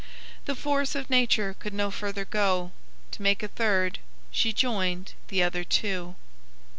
The 0.45 0.55
force 0.55 0.95
of 0.95 1.11
nature 1.11 1.55
could 1.59 1.75
no 1.75 1.91
further 1.91 2.25
go; 2.25 2.71
To 3.11 3.21
make 3.21 3.43
a 3.43 3.47
third 3.47 3.99
she 4.31 4.51
joined 4.51 5.13
the 5.27 5.43
other 5.43 5.63
two." 5.63 6.15